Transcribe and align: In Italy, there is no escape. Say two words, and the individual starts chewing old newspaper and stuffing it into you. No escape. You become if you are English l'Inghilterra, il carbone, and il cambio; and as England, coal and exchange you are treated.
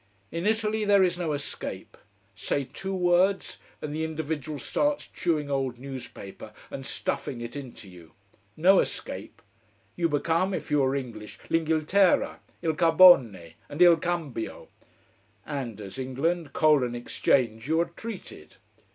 In 0.31 0.47
Italy, 0.47 0.83
there 0.83 1.03
is 1.03 1.19
no 1.19 1.31
escape. 1.33 1.95
Say 2.35 2.63
two 2.63 2.95
words, 2.95 3.59
and 3.83 3.93
the 3.93 4.03
individual 4.03 4.57
starts 4.57 5.05
chewing 5.07 5.51
old 5.51 5.77
newspaper 5.77 6.53
and 6.71 6.83
stuffing 6.87 7.39
it 7.39 7.55
into 7.55 7.87
you. 7.87 8.13
No 8.57 8.79
escape. 8.79 9.43
You 9.95 10.09
become 10.09 10.55
if 10.55 10.71
you 10.71 10.83
are 10.83 10.95
English 10.95 11.37
l'Inghilterra, 11.51 12.39
il 12.63 12.73
carbone, 12.73 13.53
and 13.69 13.79
il 13.79 13.97
cambio; 13.97 14.69
and 15.45 15.79
as 15.79 15.99
England, 15.99 16.51
coal 16.51 16.83
and 16.83 16.95
exchange 16.95 17.67
you 17.67 17.79
are 17.81 17.85
treated. 17.95 18.55